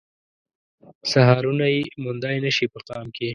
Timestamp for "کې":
3.15-3.27